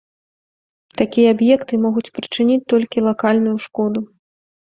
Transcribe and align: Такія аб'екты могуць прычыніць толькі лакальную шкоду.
Такія 1.01 1.27
аб'екты 1.35 1.73
могуць 1.83 2.05
прычыніць 2.15 2.57
толькі 2.73 3.05
лакальную 3.09 3.53
шкоду. 3.67 3.99